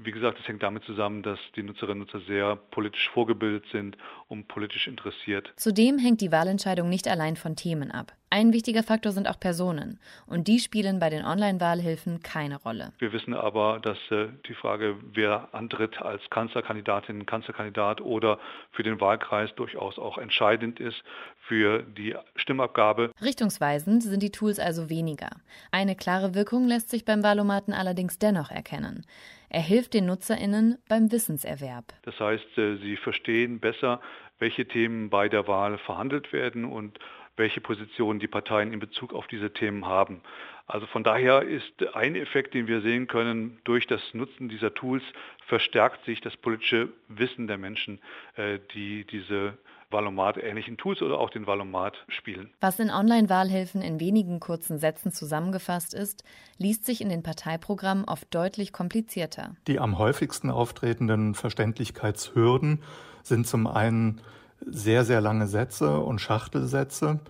[0.00, 3.96] Wie gesagt, es hängt damit zusammen, dass die Nutzerinnen und Nutzer sehr politisch vorgebildet sind
[4.28, 5.52] und politisch interessiert.
[5.56, 8.12] Zudem hängt die Wahlentscheidung nicht allein von Themen ab.
[8.30, 9.98] Ein wichtiger Faktor sind auch Personen.
[10.26, 12.92] Und die spielen bei den Online-Wahlhilfen keine Rolle.
[12.98, 18.38] Wir wissen aber, dass äh, die Frage, wer antritt als Kanzlerkandidatin, Kanzlerkandidat oder
[18.70, 21.02] für den Wahlkreis durchaus auch entscheidend ist
[21.40, 23.12] für die Stimmabgabe.
[23.22, 25.30] Richtungsweisend sind die Tools also weniger.
[25.72, 29.06] Eine klare Wirkung lässt sich beim Wahlomaten allerdings dennoch erkennen.
[29.50, 31.84] Er hilft den NutzerInnen beim Wissenserwerb.
[32.02, 34.00] Das heißt, äh, sie verstehen besser,
[34.38, 36.98] welche Themen bei der Wahl verhandelt werden und
[37.36, 40.22] welche Positionen die Parteien in Bezug auf diese Themen haben.
[40.68, 45.02] Also von daher ist ein Effekt, den wir sehen können, durch das Nutzen dieser Tools
[45.46, 48.00] verstärkt sich das politische Wissen der Menschen,
[48.36, 49.56] äh, die diese
[49.90, 52.50] Wahlomat-ähnlichen Tools oder auch den Wahlomat spielen.
[52.60, 56.22] Was in Online-Wahlhilfen in wenigen kurzen Sätzen zusammengefasst ist,
[56.58, 59.56] liest sich in den Parteiprogrammen oft deutlich komplizierter.
[59.66, 62.82] Die am häufigsten auftretenden Verständlichkeitshürden
[63.22, 64.20] sind zum einen
[64.60, 67.20] sehr, sehr lange Sätze und Schachtelsätze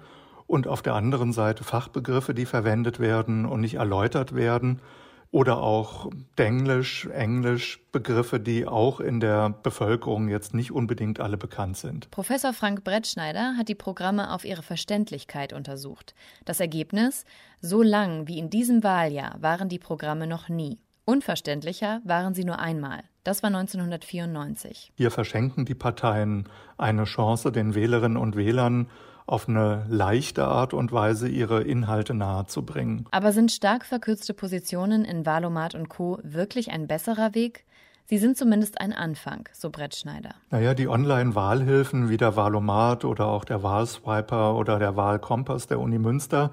[0.49, 4.81] und auf der anderen Seite Fachbegriffe, die verwendet werden und nicht erläutert werden
[5.31, 11.77] oder auch Denglisch, Englisch, Begriffe, die auch in der Bevölkerung jetzt nicht unbedingt alle bekannt
[11.77, 12.11] sind.
[12.11, 16.15] Professor Frank Brettschneider hat die Programme auf ihre Verständlichkeit untersucht.
[16.47, 17.27] Das Ergebnis?
[17.61, 20.79] So lang wie in diesem Wahljahr waren die Programme noch nie.
[21.05, 23.03] Unverständlicher waren sie nur einmal.
[23.23, 24.93] Das war 1994.
[24.97, 28.89] Hier verschenken die Parteien eine Chance, den Wählerinnen und Wählern
[29.29, 33.07] auf eine leichte Art und Weise ihre Inhalte nahezubringen.
[33.11, 36.19] Aber sind stark verkürzte Positionen in Wahlomat und Co.
[36.23, 37.65] wirklich ein besserer Weg?
[38.07, 40.31] Sie sind zumindest ein Anfang, so Brett Schneider.
[40.51, 45.99] Naja, die Online-Wahlhilfen wie der Wahlomat oder auch der Wahlswiper oder der Wahlkompass der Uni
[45.99, 46.51] Münster,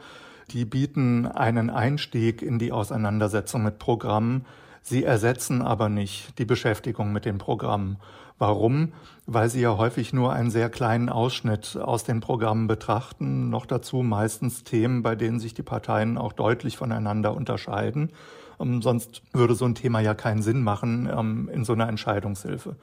[0.51, 4.45] die bieten einen Einstieg in die Auseinandersetzung mit Programmen.
[4.87, 7.97] Sie ersetzen aber nicht die Beschäftigung mit den Programmen.
[8.37, 8.93] Warum?
[9.25, 14.03] Weil sie ja häufig nur einen sehr kleinen Ausschnitt aus den Programmen betrachten, noch dazu
[14.03, 18.11] meistens Themen, bei denen sich die Parteien auch deutlich voneinander unterscheiden.
[18.59, 22.75] Ähm, sonst würde so ein Thema ja keinen Sinn machen ähm, in so einer Entscheidungshilfe.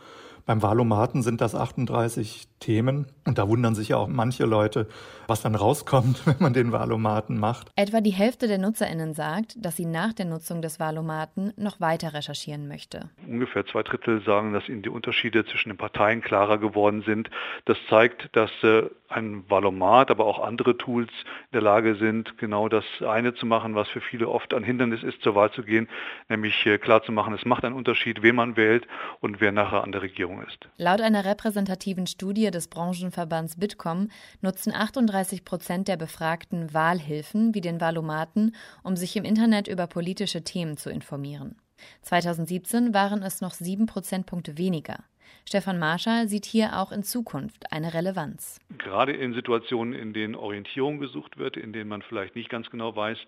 [0.44, 4.88] Beim Wahlomaten sind das 38 Themen und da wundern sich ja auch manche Leute,
[5.26, 7.70] was dann rauskommt, wenn man den Wahlomaten macht.
[7.76, 12.14] Etwa die Hälfte der NutzerInnen sagt, dass sie nach der Nutzung des Wahlomaten noch weiter
[12.14, 13.10] recherchieren möchte.
[13.28, 17.30] Ungefähr zwei Drittel sagen, dass ihnen die Unterschiede zwischen den Parteien klarer geworden sind.
[17.64, 22.68] Das zeigt, dass äh, ein Valomat, aber auch andere Tools in der Lage sind, genau
[22.68, 25.88] das eine zu machen, was für viele oft ein Hindernis ist, zur Wahl zu gehen,
[26.28, 28.86] nämlich äh, klarzumachen, es macht einen Unterschied, wen man wählt
[29.20, 30.68] und wer nachher an der Regierung ist.
[30.76, 34.08] Laut einer repräsentativen Studie des Branchenverbands Bitkom
[34.40, 40.42] nutzen 38 Prozent der Befragten Wahlhilfen wie den Valomaten, um sich im Internet über politische
[40.42, 41.56] Themen zu informieren.
[42.02, 45.04] 2017 waren es noch sieben Prozentpunkte weniger.
[45.44, 48.60] Stefan Marschall sieht hier auch in Zukunft eine Relevanz.
[48.78, 52.94] Gerade in Situationen, in denen Orientierung gesucht wird, in denen man vielleicht nicht ganz genau
[52.94, 53.18] weiß,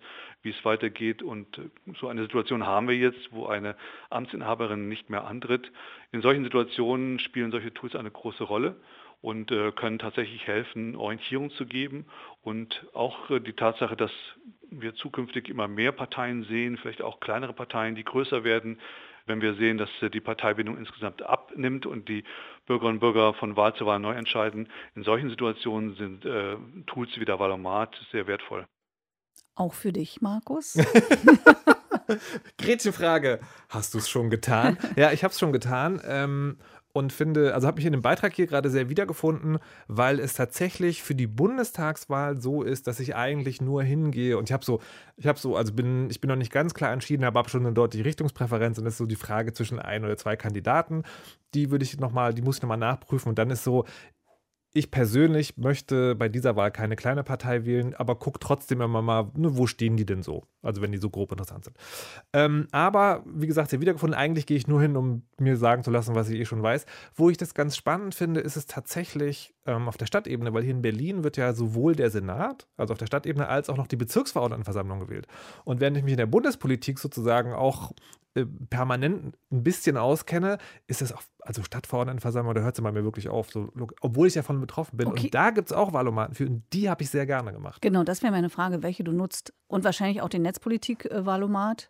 [0.41, 1.21] wie es weitergeht.
[1.21, 1.59] Und
[1.99, 3.75] so eine Situation haben wir jetzt, wo eine
[4.09, 5.71] Amtsinhaberin nicht mehr antritt.
[6.11, 8.77] In solchen Situationen spielen solche Tools eine große Rolle
[9.25, 12.05] und äh, können tatsächlich helfen, Orientierung zu geben.
[12.43, 14.11] Und auch äh, die Tatsache, dass
[14.69, 18.79] wir zukünftig immer mehr Parteien sehen, vielleicht auch kleinere Parteien, die größer werden,
[19.25, 22.23] wenn wir sehen, dass die Parteibindung insgesamt abnimmt und die
[22.67, 24.69] Bürgerinnen und Bürger von Wahl zu Wahl neu entscheiden.
[24.93, 28.67] In solchen Situationen sind äh, Tools wie der Wahlomat sehr wertvoll.
[29.55, 30.77] Auch für dich, Markus?
[32.59, 33.39] Gretchenfrage.
[33.69, 34.77] Hast du es schon getan?
[34.95, 35.99] ja, ich habe es schon getan.
[36.05, 36.59] Ähm,
[36.95, 41.03] und finde, also habe mich in dem Beitrag hier gerade sehr wiedergefunden, weil es tatsächlich
[41.03, 44.79] für die Bundestagswahl so ist, dass ich eigentlich nur hingehe und ich habe so,
[45.17, 47.65] ich habe so, also bin, ich bin noch nicht ganz klar entschieden, aber habe schon
[47.65, 51.03] eine deutliche Richtungspräferenz und das ist so die Frage zwischen ein oder zwei Kandidaten.
[51.53, 53.83] Die würde ich nochmal, die muss ich nochmal nachprüfen und dann ist so,
[54.75, 59.31] ich persönlich möchte bei dieser Wahl keine kleine Partei wählen, aber gucke trotzdem immer mal,
[59.33, 60.43] ne, wo stehen die denn so?
[60.61, 61.77] Also wenn die so grob interessant sind.
[62.33, 65.91] Ähm, aber wie gesagt, sehr wiedergefunden, eigentlich gehe ich nur hin, um mir sagen zu
[65.91, 66.85] lassen, was ich eh schon weiß.
[67.15, 70.73] Wo ich das ganz spannend finde, ist es tatsächlich ähm, auf der Stadtebene, weil hier
[70.73, 73.95] in Berlin wird ja sowohl der Senat, also auf der Stadtebene, als auch noch die
[73.95, 75.27] Bezirksverordnetenversammlung gewählt.
[75.63, 77.91] Und während ich mich in der Bundespolitik sozusagen auch
[78.35, 83.03] äh, permanent ein bisschen auskenne, ist es auch, also Stadtverordnetenversammlung, da hört es mal mir
[83.03, 85.07] wirklich auf, so, obwohl ich ja von betroffen bin.
[85.07, 85.25] Okay.
[85.25, 87.81] Und da gibt es auch Wahlomaten für und die habe ich sehr gerne gemacht.
[87.81, 89.53] Genau, das wäre meine Frage, welche du nutzt.
[89.67, 91.89] Und wahrscheinlich auch den Netzpolitik-Wahlomat.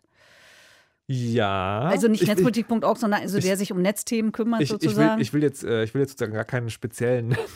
[1.08, 1.82] Ja.
[1.82, 5.20] Also nicht netzpolitik.org, sondern also der sich um Netzthemen kümmert ich, sozusagen.
[5.20, 7.36] Ich will, ich will, jetzt, äh, ich will jetzt sozusagen gar keinen speziellen.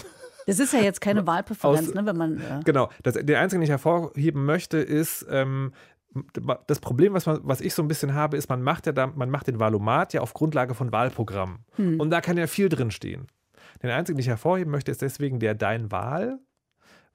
[0.47, 2.39] Das ist ja jetzt keine Wahlpräferenz, ne, wenn man.
[2.39, 2.89] Äh genau.
[3.03, 5.73] Das, den einzigen, den ich hervorheben möchte, ist, ähm,
[6.67, 9.07] das Problem, was, man, was ich so ein bisschen habe, ist, man macht ja da,
[9.07, 11.59] man macht den Wahlomat ja auf Grundlage von Wahlprogrammen.
[11.77, 12.01] Hm.
[12.01, 13.29] Und da kann ja viel drin stehen.
[13.83, 16.41] Den einzigen, den ich hervorheben möchte, ist deswegen der Dein Wahl,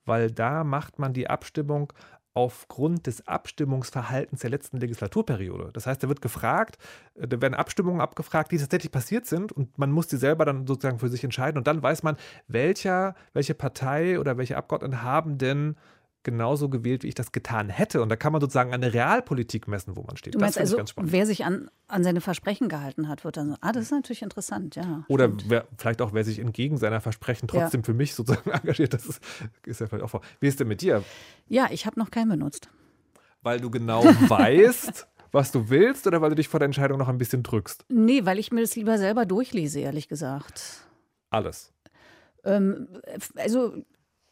[0.05, 1.91] weil da macht man die Abstimmung
[2.35, 5.71] aufgrund des Abstimmungsverhaltens der letzten Legislaturperiode.
[5.71, 6.77] Das heißt, da wird gefragt,
[7.15, 10.67] äh, da werden Abstimmungen abgefragt, die tatsächlich passiert sind und man muss die selber dann
[10.67, 12.17] sozusagen für sich entscheiden und dann weiß man,
[12.47, 15.77] welcher, welche Partei oder welche Abgeordneten haben denn
[16.25, 18.01] genauso gewählt, wie ich das getan hätte.
[18.01, 20.35] Und da kann man sozusagen eine Realpolitik messen, wo man steht.
[20.35, 23.71] Du meinst also, wer sich an, an seine Versprechen gehalten hat, wird dann so, ah,
[23.71, 25.05] das ist natürlich interessant, ja.
[25.07, 27.85] Oder wer, vielleicht auch, wer sich entgegen seiner Versprechen trotzdem ja.
[27.85, 29.21] für mich sozusagen engagiert, das ist,
[29.65, 30.21] ist ja vielleicht auch vor.
[30.41, 31.03] Wie ist denn mit dir?
[31.47, 32.69] Ja, ich habe noch keinen benutzt.
[33.41, 37.07] Weil du genau weißt, was du willst oder weil du dich vor der Entscheidung noch
[37.07, 37.85] ein bisschen drückst?
[37.89, 40.87] Nee, weil ich mir das lieber selber durchlese, ehrlich gesagt.
[41.29, 41.71] Alles.
[42.43, 42.87] Ähm,
[43.35, 43.73] also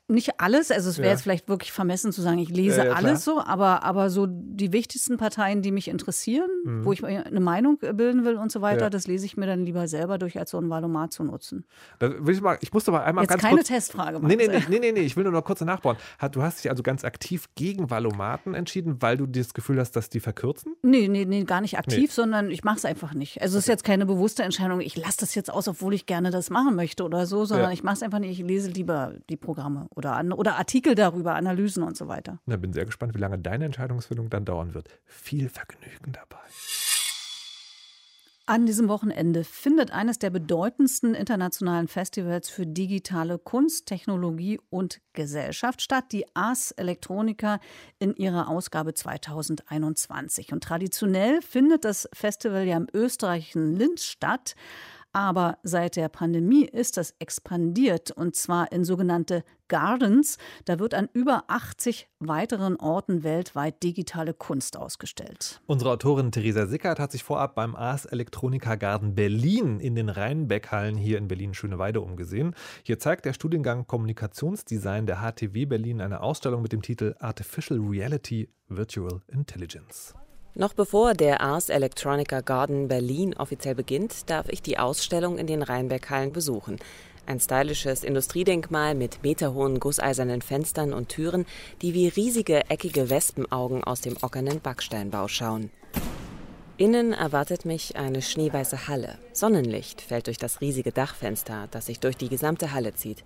[0.07, 1.13] nicht alles, also es wäre ja.
[1.13, 4.27] jetzt vielleicht wirklich vermessen zu sagen, ich lese ja, ja, alles so, aber, aber so
[4.29, 6.83] die wichtigsten Parteien, die mich interessieren, mhm.
[6.83, 9.87] wo ich eine Meinung bilden will und so weiter, das lese ich mir dann lieber
[9.87, 11.65] selber durch, als so ein Valomat zu nutzen.
[11.99, 14.27] will ich, mal, ich musste mal einmal jetzt ganz keine kurz, Testfrage machen.
[14.27, 15.95] Nee, nee, nee, nee, nee, ich will nur noch kurz nachbauen.
[16.31, 20.09] Du hast dich also ganz aktiv gegen Valomaten entschieden, weil du das Gefühl hast, dass
[20.09, 20.75] die verkürzen?
[20.81, 22.13] Nee, nee, nee, gar nicht aktiv, nee.
[22.13, 23.41] sondern ich mache es einfach nicht.
[23.41, 26.29] Also es ist jetzt keine bewusste Entscheidung, ich lasse das jetzt aus, obwohl ich gerne
[26.29, 29.37] das machen möchte oder so, sondern ich mache es einfach nicht, ich lese lieber die
[29.37, 32.39] Programme oder, oder Artikel Artikel darüber, Analysen und so weiter.
[32.45, 34.89] Na, bin sehr gespannt, wie lange deine Entscheidungsfindung dann dauern wird.
[35.05, 36.39] Viel Vergnügen dabei.
[38.45, 45.81] An diesem Wochenende findet eines der bedeutendsten internationalen Festivals für digitale Kunst, Technologie und Gesellschaft
[45.81, 47.59] statt, die Ars Electronica
[47.99, 50.51] in ihrer Ausgabe 2021.
[50.51, 54.55] Und traditionell findet das Festival ja im österreichischen Linz statt.
[55.13, 60.39] Aber seit der Pandemie ist das expandiert und zwar in sogenannte Gardens.
[60.65, 65.61] Da wird an über 80 weiteren Orten weltweit digitale Kunst ausgestellt.
[65.67, 70.97] Unsere Autorin Theresa Sickert hat sich vorab beim Ars Electronica Garden Berlin in den Rheinbeckhallen
[70.97, 72.55] hier in Berlin-Schöneweide umgesehen.
[72.83, 78.49] Hier zeigt der Studiengang Kommunikationsdesign der HTW Berlin eine Ausstellung mit dem Titel Artificial Reality
[78.67, 80.15] Virtual Intelligence.
[80.55, 85.63] Noch bevor der Ars Electronica Garden Berlin offiziell beginnt, darf ich die Ausstellung in den
[85.63, 86.77] Rheinberghallen besuchen.
[87.25, 91.47] Ein stylisches Industriedenkmal mit meterhohen gusseisernen Fenstern und Türen,
[91.81, 95.71] die wie riesige eckige Wespenaugen aus dem ockernen Backsteinbau schauen.
[96.77, 99.17] Innen erwartet mich eine schneeweiße Halle.
[99.31, 103.23] Sonnenlicht fällt durch das riesige Dachfenster, das sich durch die gesamte Halle zieht.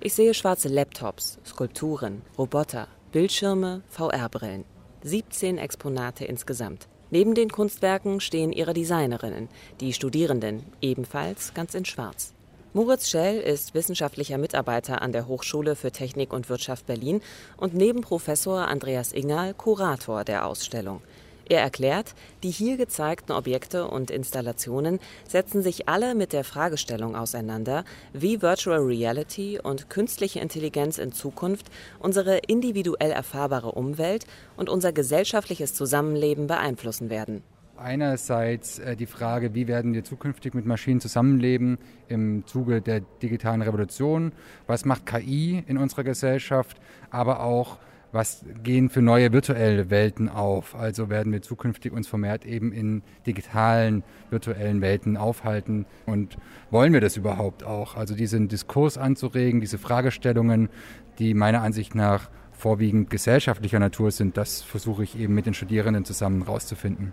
[0.00, 4.64] Ich sehe schwarze Laptops, Skulpturen, Roboter, Bildschirme, VR-Brillen.
[5.02, 6.88] 17 Exponate insgesamt.
[7.10, 9.48] Neben den Kunstwerken stehen ihre Designerinnen,
[9.80, 12.34] die Studierenden, ebenfalls ganz in Schwarz.
[12.74, 17.22] Moritz Schell ist wissenschaftlicher Mitarbeiter an der Hochschule für Technik und Wirtschaft Berlin
[17.56, 21.00] und neben Professor Andreas Ingal Kurator der Ausstellung.
[21.50, 27.84] Er erklärt, die hier gezeigten Objekte und Installationen setzen sich alle mit der Fragestellung auseinander,
[28.12, 35.72] wie Virtual Reality und künstliche Intelligenz in Zukunft unsere individuell erfahrbare Umwelt und unser gesellschaftliches
[35.72, 37.42] Zusammenleben beeinflussen werden.
[37.78, 43.62] Einerseits äh, die Frage, wie werden wir zukünftig mit Maschinen zusammenleben im Zuge der digitalen
[43.62, 44.32] Revolution?
[44.66, 46.78] Was macht KI in unserer Gesellschaft?
[47.10, 47.78] Aber auch,
[48.12, 50.74] was gehen für neue virtuelle Welten auf?
[50.74, 56.36] Also werden wir zukünftig uns vermehrt eben in digitalen, virtuellen Welten aufhalten und
[56.70, 57.96] wollen wir das überhaupt auch?
[57.96, 60.68] Also diesen Diskurs anzuregen, diese Fragestellungen,
[61.18, 66.04] die meiner Ansicht nach vorwiegend gesellschaftlicher Natur sind, das versuche ich eben mit den Studierenden
[66.04, 67.12] zusammen rauszufinden.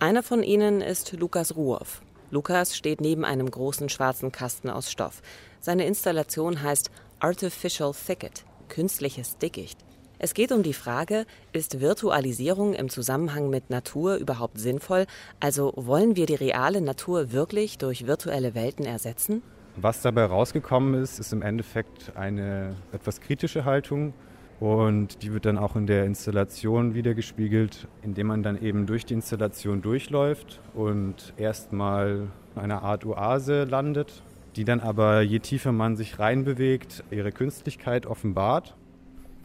[0.00, 2.02] Einer von ihnen ist Lukas Ruoff.
[2.30, 5.22] Lukas steht neben einem großen schwarzen Kasten aus Stoff.
[5.60, 9.78] Seine Installation heißt Artificial Thicket, künstliches Dickicht.
[10.24, 15.06] Es geht um die Frage, ist Virtualisierung im Zusammenhang mit Natur überhaupt sinnvoll?
[15.40, 19.42] Also wollen wir die reale Natur wirklich durch virtuelle Welten ersetzen?
[19.74, 24.14] Was dabei rausgekommen ist, ist im Endeffekt eine etwas kritische Haltung
[24.60, 29.14] und die wird dann auch in der Installation wiedergespiegelt, indem man dann eben durch die
[29.14, 34.22] Installation durchläuft und erstmal eine Art Oase landet,
[34.54, 38.76] die dann aber, je tiefer man sich reinbewegt, ihre Künstlichkeit offenbart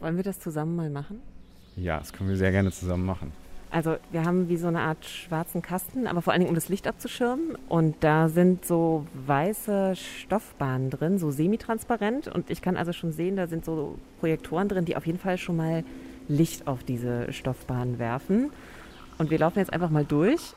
[0.00, 1.20] wollen wir das zusammen mal machen?
[1.76, 3.32] Ja, das können wir sehr gerne zusammen machen.
[3.70, 6.70] Also wir haben wie so eine Art schwarzen Kasten, aber vor allen Dingen um das
[6.70, 7.56] Licht abzuschirmen.
[7.68, 12.28] Und da sind so weiße Stoffbahnen drin, so semitransparent.
[12.28, 15.36] Und ich kann also schon sehen, da sind so Projektoren drin, die auf jeden Fall
[15.36, 15.84] schon mal
[16.28, 18.50] Licht auf diese Stoffbahnen werfen.
[19.18, 20.54] Und wir laufen jetzt einfach mal durch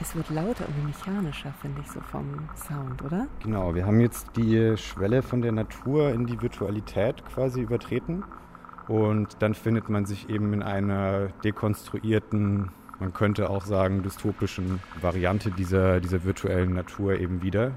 [0.00, 3.26] es wird lauter und mechanischer, finde ich, so vom Sound, oder?
[3.42, 8.24] Genau, wir haben jetzt die Schwelle von der Natur in die Virtualität quasi übertreten.
[8.88, 15.50] Und dann findet man sich eben in einer dekonstruierten, man könnte auch sagen, dystopischen Variante
[15.50, 17.72] dieser, dieser virtuellen Natur eben wieder.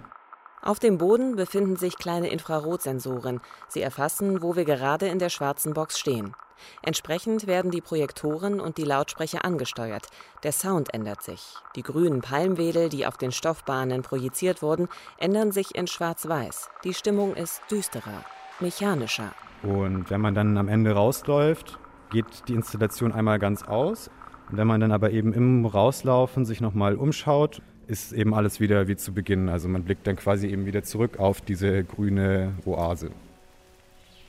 [0.61, 3.41] Auf dem Boden befinden sich kleine Infrarotsensoren.
[3.67, 6.33] Sie erfassen, wo wir gerade in der schwarzen Box stehen.
[6.81, 10.07] Entsprechend werden die Projektoren und die Lautsprecher angesteuert.
[10.43, 11.55] Der Sound ändert sich.
[11.75, 14.87] Die grünen Palmwedel, die auf den Stoffbahnen projiziert wurden,
[15.17, 16.69] ändern sich in schwarz-weiß.
[16.83, 18.23] Die Stimmung ist düsterer,
[18.59, 19.33] mechanischer.
[19.63, 21.79] Und wenn man dann am Ende rausläuft,
[22.11, 24.09] geht die Installation einmal ganz aus.
[24.49, 28.87] Und wenn man dann aber eben im Rauslaufen sich nochmal umschaut, ist eben alles wieder
[28.87, 29.49] wie zu Beginn.
[29.49, 33.11] Also man blickt dann quasi eben wieder zurück auf diese grüne Oase.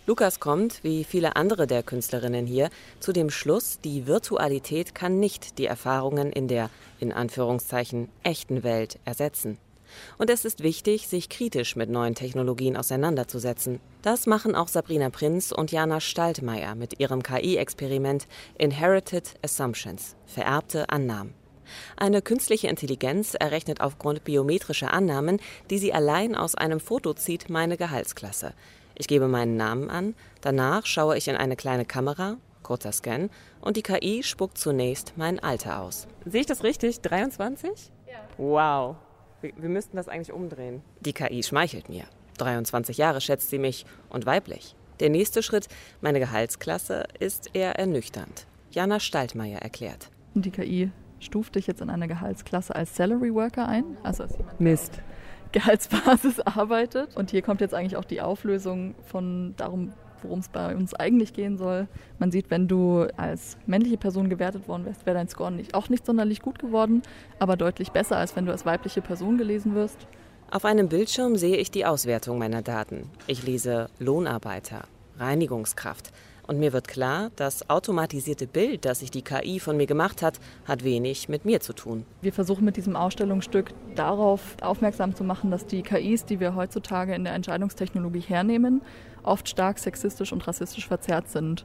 [0.07, 2.69] Lukas kommt, wie viele andere der Künstlerinnen hier,
[3.01, 6.69] zu dem Schluss, die Virtualität kann nicht die Erfahrungen in der,
[7.01, 9.57] in Anführungszeichen, echten Welt ersetzen.
[10.19, 13.81] Und es ist wichtig, sich kritisch mit neuen Technologien auseinanderzusetzen.
[14.03, 18.27] Das machen auch Sabrina Prinz und Jana Staltmeier mit ihrem KI-Experiment
[18.59, 21.33] Inherited Assumptions, vererbte Annahmen.
[21.97, 25.41] Eine künstliche Intelligenz errechnet aufgrund biometrischer Annahmen,
[25.71, 28.53] die sie allein aus einem Foto zieht, meine Gehaltsklasse.
[28.97, 33.29] Ich gebe meinen Namen an, danach schaue ich in eine kleine Kamera, kurzer Scan,
[33.61, 36.07] und die KI spuckt zunächst mein Alter aus.
[36.25, 37.01] Sehe ich das richtig?
[37.01, 37.71] 23?
[38.07, 38.15] Ja.
[38.39, 38.97] Wow.
[39.41, 40.83] Wir, wir müssten das eigentlich umdrehen.
[41.01, 42.05] Die KI schmeichelt mir.
[42.39, 44.77] 23 Jahre schätzt sie mich und weiblich.
[45.01, 45.69] Der nächste Schritt,
[46.01, 48.47] meine Gehaltsklasse, ist eher ernüchternd.
[48.71, 50.11] Jana Staltmeier erklärt.
[50.35, 53.85] Die KI stuft dich jetzt in eine Gehaltsklasse als Salary Worker ein.
[54.03, 55.01] Also als Mist.
[55.55, 57.17] Gehaltsbasis arbeitet.
[57.17, 61.33] Und hier kommt jetzt eigentlich auch die Auflösung von darum, worum es bei uns eigentlich
[61.33, 61.87] gehen soll.
[62.19, 65.89] Man sieht, wenn du als männliche Person gewertet worden wärst, wäre dein Score nicht, auch
[65.89, 67.03] nicht sonderlich gut geworden,
[67.39, 69.99] aber deutlich besser, als wenn du als weibliche Person gelesen wirst.
[70.51, 73.11] Auf einem Bildschirm sehe ich die Auswertung meiner Daten.
[73.27, 74.85] Ich lese Lohnarbeiter,
[75.19, 76.11] Reinigungskraft,
[76.47, 80.41] und mir wird klar, das automatisierte Bild, das sich die KI von mir gemacht hat,
[80.67, 82.05] hat wenig mit mir zu tun.
[82.21, 87.15] Wir versuchen mit diesem Ausstellungsstück darauf aufmerksam zu machen, dass die KIs, die wir heutzutage
[87.15, 88.83] in der Entscheidungstechnologie hernehmen,
[89.23, 91.65] oft stark sexistisch und rassistisch verzerrt sind.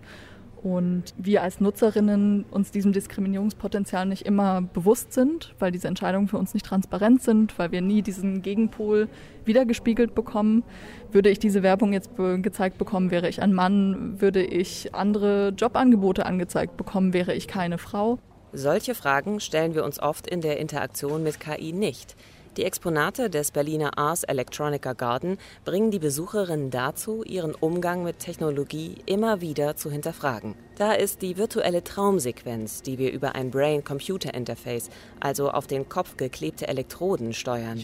[0.64, 6.38] Und wir als Nutzerinnen uns diesem Diskriminierungspotenzial nicht immer bewusst sind, weil diese Entscheidungen für
[6.38, 9.08] uns nicht transparent sind, weil wir nie diesen Gegenpol
[9.46, 10.64] wiedergespiegelt bekommen.
[11.12, 16.26] Würde ich diese Werbung jetzt gezeigt bekommen, wäre ich ein Mann, würde ich andere Jobangebote
[16.26, 18.20] angezeigt bekommen, wäre ich keine Frau.
[18.52, 22.16] Solche Fragen stellen wir uns oft in der Interaktion mit KI nicht.
[22.60, 28.98] Die Exponate des Berliner Ars Electronica Garden bringen die Besucherinnen dazu, ihren Umgang mit Technologie
[29.06, 30.56] immer wieder zu hinterfragen.
[30.78, 34.90] Da ist die virtuelle Traumsequenz, die wir über ein Brain-Computer-Interface,
[35.22, 37.82] also auf den Kopf geklebte Elektroden, steuern.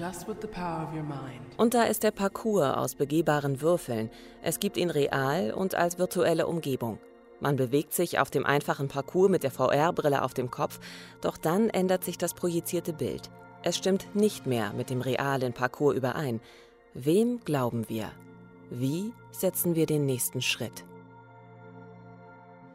[1.55, 4.09] Und da ist der Parcours aus begehbaren Würfeln.
[4.41, 6.99] Es gibt ihn real und als virtuelle Umgebung.
[7.39, 10.81] Man bewegt sich auf dem einfachen Parcours mit der VR-Brille auf dem Kopf,
[11.21, 13.29] doch dann ändert sich das projizierte Bild.
[13.67, 16.39] Es stimmt nicht mehr mit dem realen Parcours überein.
[16.93, 18.11] Wem glauben wir?
[18.69, 20.85] Wie setzen wir den nächsten Schritt?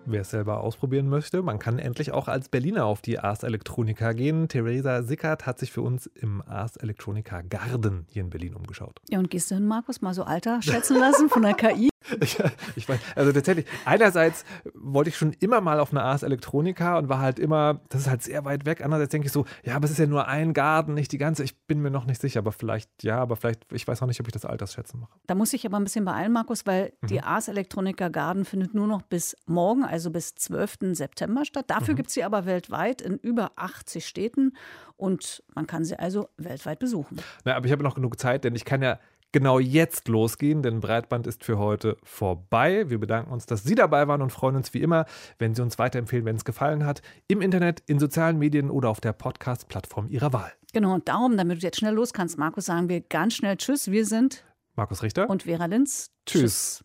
[0.05, 4.12] Wer es selber ausprobieren möchte, man kann endlich auch als Berliner auf die Ars Electronica
[4.14, 4.49] gehen.
[4.49, 9.01] Theresa Sickert hat sich für uns im Ars Electronica Garden hier in Berlin umgeschaut.
[9.11, 11.89] Ja, und gehst du hin, Markus, mal so Alter schätzen lassen von der KI?
[12.09, 14.44] Ja, ich weiß, also tatsächlich, einerseits
[14.74, 18.11] wollte ich schon immer mal auf eine Ars Electronica und war halt immer, das ist
[18.11, 18.82] halt sehr weit weg.
[18.82, 21.44] Andererseits denke ich so, ja, aber es ist ja nur ein Garten, nicht die ganze.
[21.44, 24.20] Ich bin mir noch nicht sicher, aber vielleicht, ja, aber vielleicht, ich weiß auch nicht,
[24.20, 25.12] ob ich das Altersschätzen mache.
[25.26, 27.07] Da muss ich aber ein bisschen beeilen, Markus, weil mhm.
[27.09, 30.78] die Ars Electronica Garden findet nur noch bis morgen, also bis 12.
[30.92, 31.66] September statt.
[31.68, 31.96] Dafür mhm.
[31.98, 34.55] gibt es sie aber weltweit in über 80 Städten
[34.96, 37.18] und man kann sie also weltweit besuchen.
[37.44, 38.98] Na, aber ich habe noch genug Zeit, denn ich kann ja
[39.33, 42.91] genau jetzt losgehen, denn Breitband ist für heute vorbei.
[42.91, 45.07] Wir bedanken uns, dass Sie dabei waren und freuen uns wie immer,
[45.39, 49.01] wenn Sie uns weiterempfehlen, wenn es gefallen hat, im Internet, in sozialen Medien oder auf
[49.01, 50.53] der Podcast-Plattform Ihrer Wahl.
[50.72, 53.91] Genau, und darum, damit du jetzt schnell los kannst, Markus, sagen wir ganz schnell Tschüss.
[53.91, 54.45] Wir sind
[54.76, 56.11] Markus Richter und Vera Linz.
[56.26, 56.43] Tschüss.
[56.43, 56.85] Tschüss.